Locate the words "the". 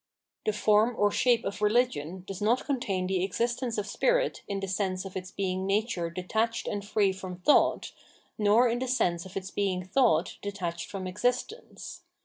0.47-0.51, 3.05-3.23, 4.59-4.67, 8.79-8.87